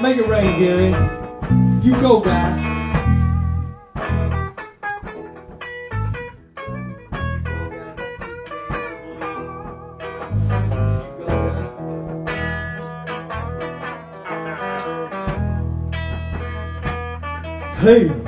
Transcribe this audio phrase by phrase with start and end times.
[0.00, 0.90] Make it rain, Gary.
[1.82, 2.68] You go, guy.
[17.80, 18.27] Hey!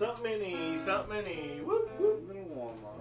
[0.00, 1.60] Something many, something many.
[1.62, 2.26] Whoop, whoop.
[2.26, 2.99] Little Walmart.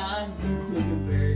[0.00, 1.29] I do to the very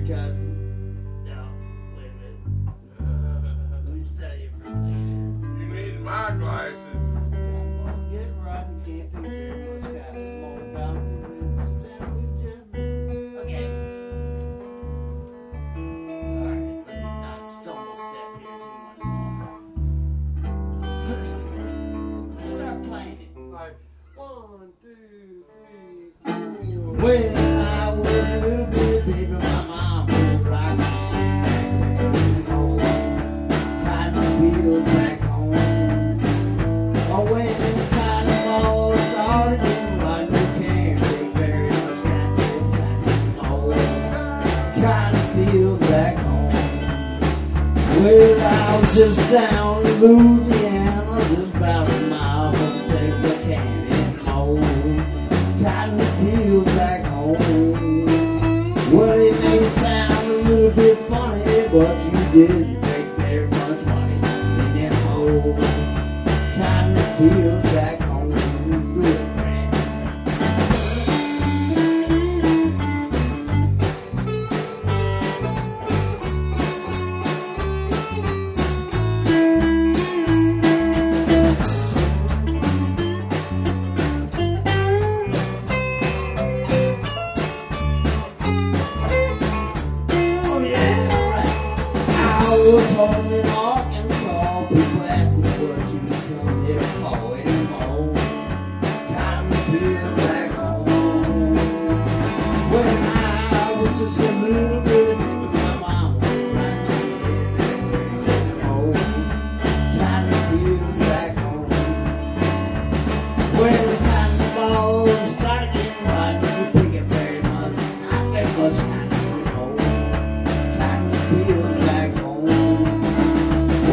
[62.35, 62.84] but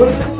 [0.01, 0.30] Well, it was down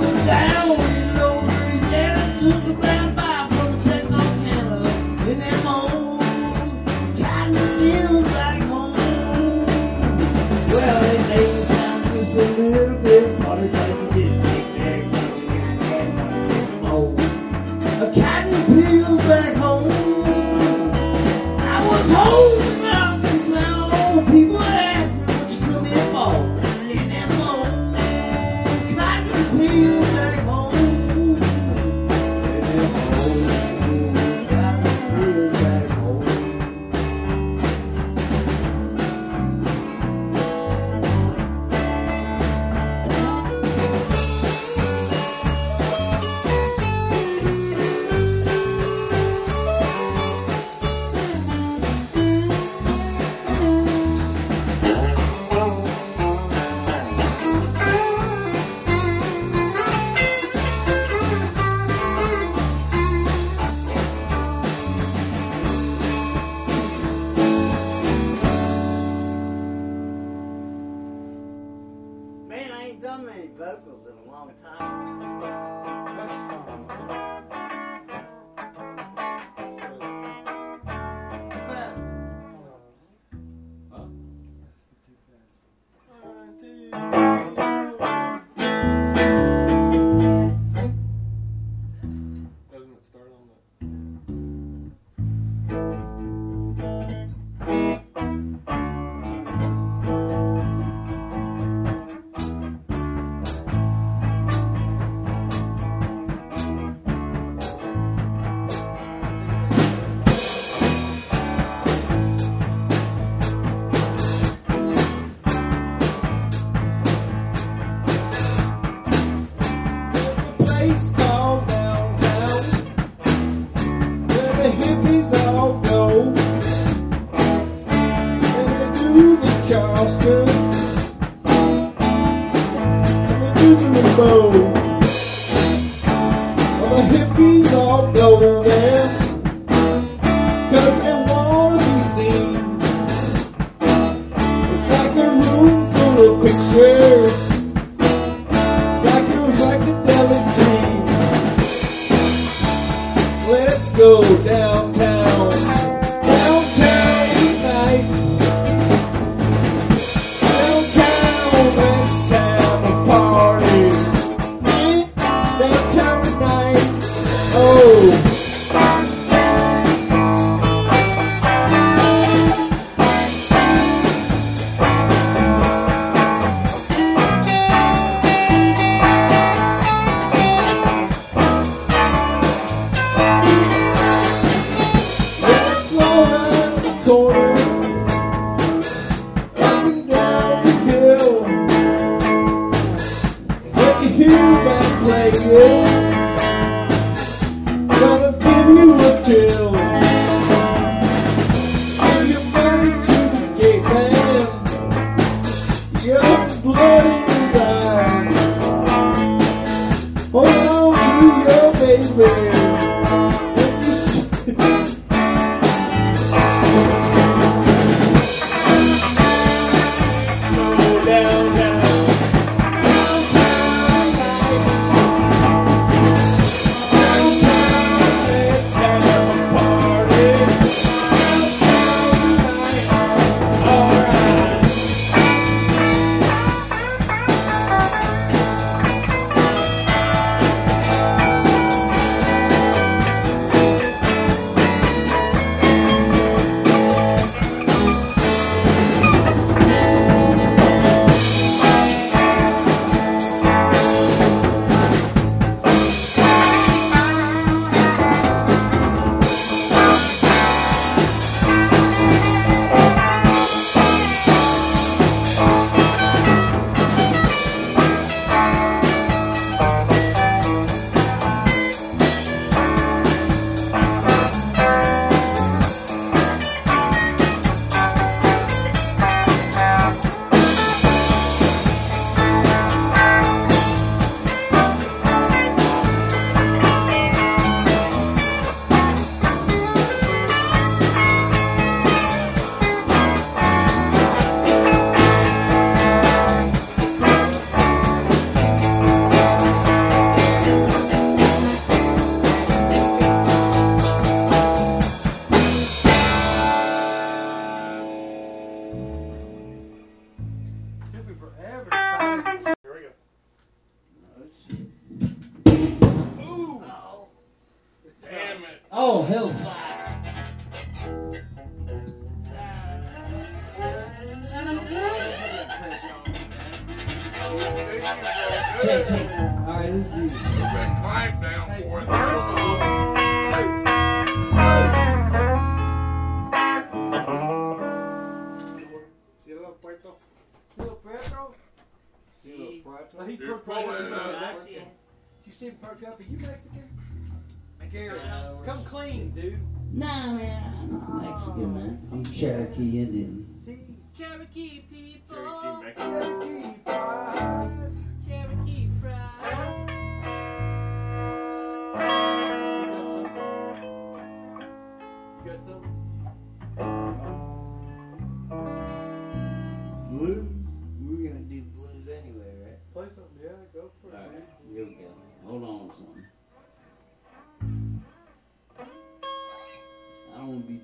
[347.72, 349.40] Come clean, dude.
[349.72, 351.80] No, man, I'm not Mexican, man.
[351.94, 353.34] I'm Cherokee Indian.
[353.34, 353.62] See,
[353.98, 355.16] Cherokee people.
[355.16, 355.92] Cherokee Mexican.
[355.94, 357.81] Cherokee people.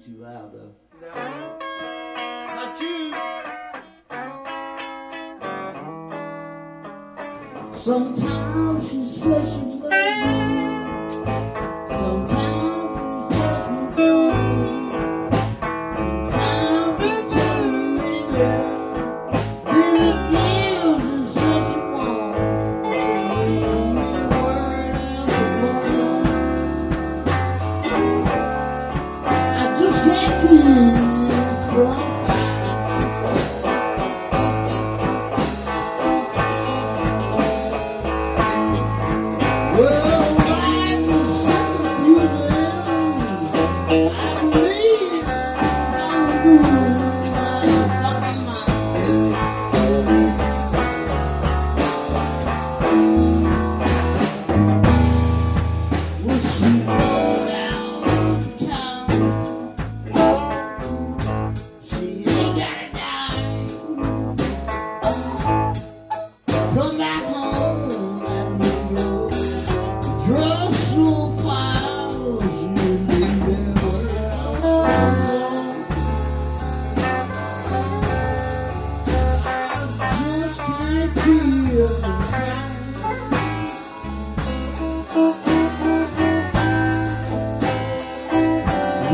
[0.07, 0.73] too loud though.
[1.01, 1.09] No.
[2.55, 3.13] Not you.
[7.77, 9.66] Sometimes she says she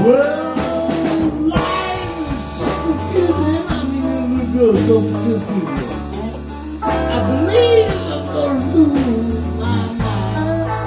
[0.05, 0.55] Well,
[1.47, 2.03] life
[2.57, 3.65] so confusing.
[3.69, 3.83] I
[4.87, 5.67] so confusing.
[6.83, 10.81] I believe I'm gonna lose my mind.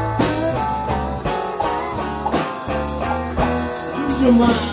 [4.08, 4.65] Lose your mind.